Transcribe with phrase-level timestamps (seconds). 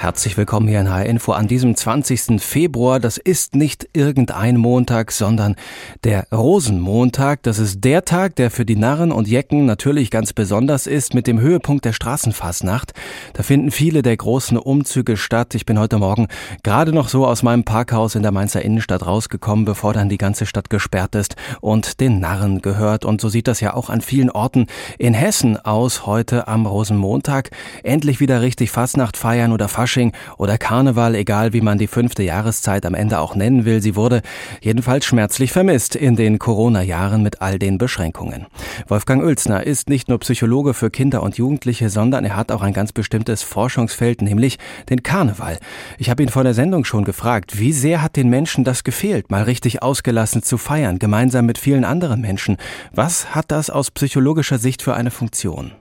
[0.00, 2.40] Herzlich willkommen hier in HR Info an diesem 20.
[2.40, 3.00] Februar.
[3.00, 5.56] Das ist nicht irgendein Montag, sondern
[6.04, 7.42] der Rosenmontag.
[7.42, 11.26] Das ist der Tag, der für die Narren und Jecken natürlich ganz besonders ist, mit
[11.26, 12.92] dem Höhepunkt der Straßenfastnacht.
[13.32, 15.56] Da finden viele der großen Umzüge statt.
[15.56, 16.28] Ich bin heute Morgen
[16.62, 20.46] gerade noch so aus meinem Parkhaus in der Mainzer Innenstadt rausgekommen, bevor dann die ganze
[20.46, 23.04] Stadt gesperrt ist und den Narren gehört.
[23.04, 27.50] Und so sieht das ja auch an vielen Orten in Hessen aus heute am Rosenmontag.
[27.82, 32.84] Endlich wieder richtig Fastnacht feiern oder Fasching oder Karneval, egal wie man die fünfte Jahreszeit
[32.84, 33.80] am Ende auch nennen will.
[33.80, 34.20] Sie wurde
[34.60, 38.46] jedenfalls schmerzlich vermisst in den Corona-Jahren mit all den Beschränkungen.
[38.86, 42.74] Wolfgang Oelsner ist nicht nur Psychologe für Kinder und Jugendliche, sondern er hat auch ein
[42.74, 44.58] ganz bestimmtes Forschungsfeld, nämlich
[44.90, 45.58] den Karneval.
[45.96, 49.30] Ich habe ihn vor der Sendung schon gefragt, wie sehr hat den Menschen das gefehlt,
[49.30, 52.58] mal richtig ausgelassen zu feiern, gemeinsam mit vielen anderen Menschen.
[52.92, 55.72] Was hat das aus psychologischer Sicht für eine Funktion?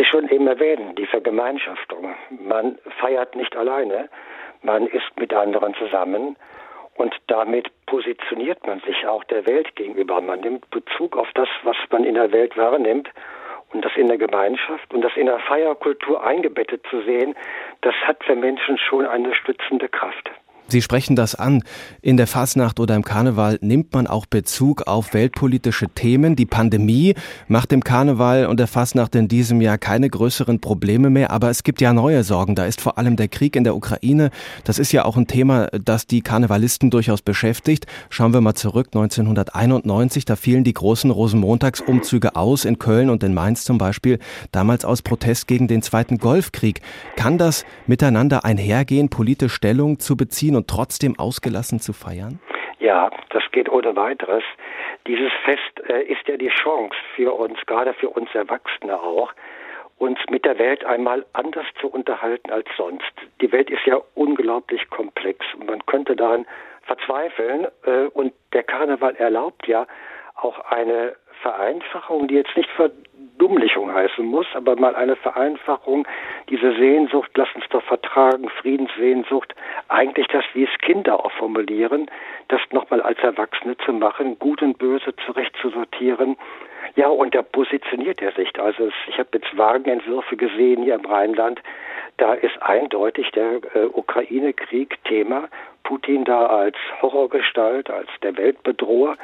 [0.00, 2.14] Sie schon eben erwähnen, die Vergemeinschaftung.
[2.30, 4.08] Man feiert nicht alleine,
[4.62, 6.36] man ist mit anderen zusammen
[6.94, 10.22] und damit positioniert man sich auch der Welt gegenüber.
[10.22, 13.10] Man nimmt Bezug auf das, was man in der Welt wahrnimmt
[13.74, 17.36] und das in der Gemeinschaft und das in der Feierkultur eingebettet zu sehen,
[17.82, 20.30] das hat für Menschen schon eine stützende Kraft.
[20.70, 21.64] Sie sprechen das an.
[22.00, 26.36] In der Fasnacht oder im Karneval nimmt man auch Bezug auf weltpolitische Themen.
[26.36, 27.14] Die Pandemie
[27.48, 31.64] macht dem Karneval und der Fasnacht in diesem Jahr keine größeren Probleme mehr, aber es
[31.64, 32.54] gibt ja neue Sorgen.
[32.54, 34.30] Da ist vor allem der Krieg in der Ukraine.
[34.62, 37.86] Das ist ja auch ein Thema, das die Karnevalisten durchaus beschäftigt.
[38.08, 38.88] Schauen wir mal zurück.
[38.92, 44.20] 1991, da fielen die großen Rosenmontagsumzüge aus in Köln und in Mainz zum Beispiel,
[44.52, 46.80] damals aus Protest gegen den Zweiten Golfkrieg.
[47.16, 52.38] Kann das miteinander einhergehen, politische Stellung zu beziehen und trotzdem ausgelassen zu feiern?
[52.80, 54.44] Ja, das geht ohne weiteres.
[55.06, 59.32] Dieses Fest äh, ist ja die Chance für uns, gerade für uns Erwachsene auch,
[59.96, 63.12] uns mit der Welt einmal anders zu unterhalten als sonst.
[63.40, 66.46] Die Welt ist ja unglaublich komplex und man könnte daran
[66.82, 69.86] verzweifeln äh, und der Karneval erlaubt ja
[70.42, 76.06] auch eine Vereinfachung, die jetzt nicht Verdummlichung heißen muss, aber mal eine Vereinfachung,
[76.48, 79.54] diese Sehnsucht, lass uns doch vertragen, Friedenssehnsucht,
[79.88, 82.10] eigentlich das, wie es Kinder auch formulieren,
[82.48, 86.36] das nochmal als Erwachsene zu machen, Gut und Böse zurecht zu sortieren.
[86.96, 88.58] Ja, und da positioniert er sich.
[88.58, 91.60] Also ich habe jetzt Wagenentwürfe gesehen hier im Rheinland.
[92.20, 95.48] Da ist eindeutig der äh, Ukraine-Krieg Thema.
[95.84, 99.16] Putin da als Horrorgestalt, als der Weltbedroher.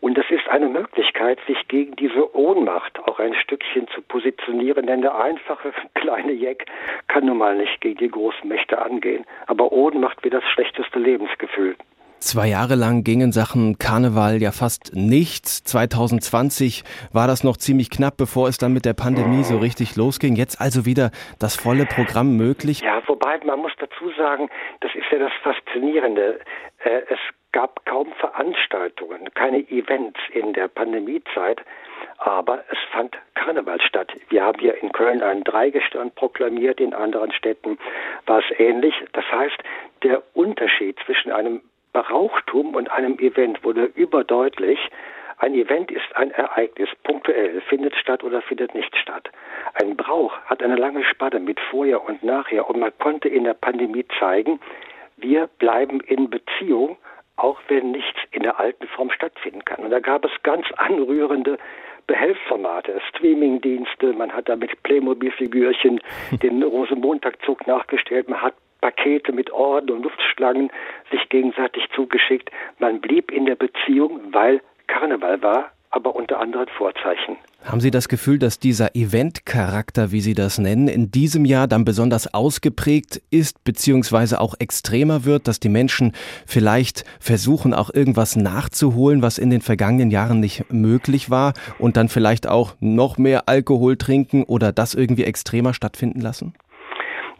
[0.00, 5.02] Und es ist eine Möglichkeit, sich gegen diese Ohnmacht auch ein Stückchen zu positionieren, denn
[5.02, 6.66] der einfache kleine Jeck
[7.08, 9.26] kann nun mal nicht gegen die großen Mächte angehen.
[9.48, 11.74] Aber Ohnmacht wie das schlechteste Lebensgefühl.
[12.18, 15.62] Zwei Jahre lang ging in Sachen Karneval ja fast nichts.
[15.64, 16.82] 2020
[17.12, 20.34] war das noch ziemlich knapp, bevor es dann mit der Pandemie so richtig losging.
[20.34, 22.80] Jetzt also wieder das volle Programm möglich.
[22.80, 24.48] Ja, wobei man muss dazu sagen,
[24.80, 26.40] das ist ja das Faszinierende.
[26.84, 27.18] Äh, es
[27.52, 31.60] gab kaum Veranstaltungen, keine Events in der Pandemiezeit,
[32.18, 34.12] aber es fand Karneval statt.
[34.30, 37.78] Wir haben hier in Köln einen Dreigestirn proklamiert, in anderen Städten
[38.26, 38.94] war es ähnlich.
[39.12, 39.56] Das heißt,
[40.02, 41.62] der Unterschied zwischen einem
[41.96, 44.78] Brauchtum und einem Event wurde überdeutlich.
[45.38, 49.30] Ein Event ist ein Ereignis, punktuell, findet statt oder findet nicht statt.
[49.72, 53.54] Ein Brauch hat eine lange Spanne mit vorher und nachher und man konnte in der
[53.54, 54.60] Pandemie zeigen,
[55.16, 56.98] wir bleiben in Beziehung,
[57.36, 59.82] auch wenn nichts in der alten Form stattfinden kann.
[59.82, 61.56] Und da gab es ganz anrührende
[62.06, 66.00] Behelfsformate, Streamingdienste, man hat da mit Playmobil-Figürchen
[66.42, 68.54] den Rosenmontagzug nachgestellt, man hat
[68.86, 70.70] Pakete mit Orden und Luftschlangen
[71.10, 72.52] sich gegenseitig zugeschickt.
[72.78, 77.36] Man blieb in der Beziehung, weil Karneval war, aber unter anderen Vorzeichen.
[77.64, 81.84] Haben Sie das Gefühl, dass dieser Eventcharakter, wie Sie das nennen, in diesem Jahr dann
[81.84, 86.12] besonders ausgeprägt ist, beziehungsweise auch extremer wird, dass die Menschen
[86.46, 92.08] vielleicht versuchen, auch irgendwas nachzuholen, was in den vergangenen Jahren nicht möglich war und dann
[92.08, 96.54] vielleicht auch noch mehr Alkohol trinken oder das irgendwie extremer stattfinden lassen?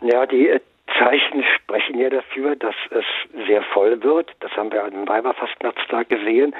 [0.03, 0.51] Ja, die
[0.99, 3.05] Zeichen sprechen ja dafür, dass es
[3.47, 4.31] sehr voll wird.
[4.41, 6.55] Das haben wir am Weiberfastnachtstag gesehen.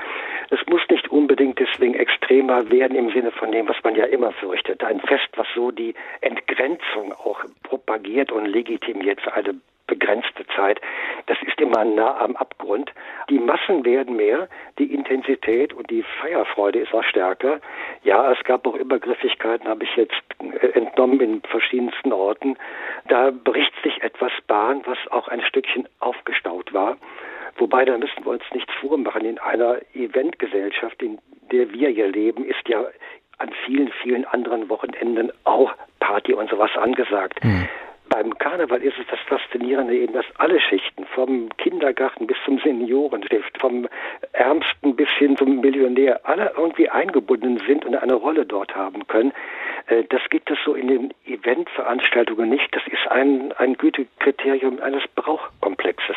[0.51, 4.33] Es muss nicht unbedingt deswegen extremer werden im Sinne von dem, was man ja immer
[4.33, 4.85] fürchtet.
[4.85, 9.55] Ein Fest, was so die Entgrenzung auch propagiert und legitimiert für eine
[9.87, 10.81] begrenzte Zeit.
[11.27, 12.93] Das ist immer nah am Abgrund.
[13.31, 14.49] Die Massen werden mehr,
[14.79, 17.61] die Intensität und die Feierfreude ist auch stärker.
[18.03, 22.57] Ja, es gab auch Übergriffigkeiten, habe ich jetzt äh, entnommen in verschiedensten Orten.
[23.09, 26.97] Da bricht sich etwas Bahn, was auch ein Stückchen aufgestaut war.
[27.59, 29.25] Wobei, da müssen wir uns nichts vormachen.
[29.25, 31.19] In einer Eventgesellschaft, in
[31.51, 32.85] der wir hier leben, ist ja
[33.39, 37.43] an vielen, vielen anderen Wochenenden auch Party und sowas angesagt.
[37.43, 37.69] Mhm
[38.17, 43.59] beim Karneval ist es das Faszinierende eben, dass alle Schichten, vom Kindergarten bis zum Seniorenstift,
[43.61, 43.87] vom
[44.33, 49.35] Ärmsten bis hin zum Millionär, alle irgendwie eingebunden sind und eine Rolle dort haben können.
[49.89, 52.75] Äh, das gibt es so in den Eventveranstaltungen nicht.
[52.75, 56.17] Das ist ein, ein Gütekriterium eines Brauchkomplexes.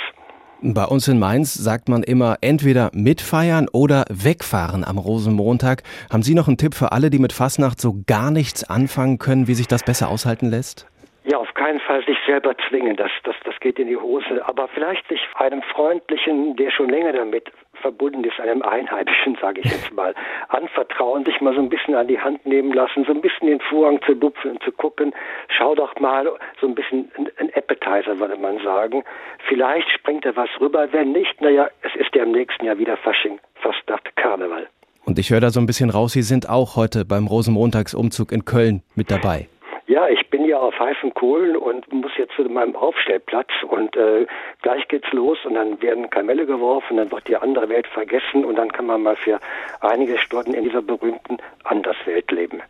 [0.61, 5.83] Bei uns in Mainz sagt man immer entweder mitfeiern oder wegfahren am Rosenmontag.
[6.09, 9.49] Haben Sie noch einen Tipp für alle, die mit Fasnacht so gar nichts anfangen können,
[9.49, 10.87] wie sich das besser aushalten lässt?
[11.25, 14.45] Ja, auf keinen Fall sich selber zwingen, das, das, das geht in die Hose.
[14.48, 17.51] Aber vielleicht sich einem Freundlichen, der schon länger damit
[17.81, 20.16] verbunden ist, einem Einheimischen, sage ich jetzt mal,
[20.50, 23.60] anvertrauen, sich mal so ein bisschen an die Hand nehmen lassen, so ein bisschen den
[23.60, 25.13] Vorhang zu lupfen und zu gucken,
[25.50, 26.30] schau doch mal,
[26.60, 29.04] so ein bisschen ein Appetizer, würde man sagen.
[29.48, 32.98] Vielleicht springt da was rüber, wenn nicht, naja, es ist ja im nächsten Jahr wieder
[32.98, 34.68] Fasching, Fastnacht, Karneval.
[35.06, 38.45] Und ich höre da so ein bisschen raus, Sie sind auch heute beim Rosenmontagsumzug in
[38.45, 39.48] Köln mit dabei.
[39.89, 44.27] Ja, ich bin ja auf heißen Kohlen und muss jetzt zu meinem Aufstellplatz und äh,
[44.62, 48.56] gleich geht's los und dann werden Kamelle geworfen, dann wird die andere Welt vergessen und
[48.56, 49.39] dann kann man mal für
[49.81, 52.62] einige Stunden in dieser berühmten Anderswelt leben.